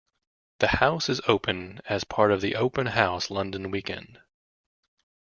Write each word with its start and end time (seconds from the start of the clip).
The 0.61 0.67
house 0.69 1.09
is 1.09 1.21
open 1.27 1.79
as 1.87 2.05
part 2.05 2.31
of 2.31 2.41
the 2.41 2.55
Open 2.55 2.87
House 2.87 3.29
London 3.29 3.69
weekend. 3.69 4.19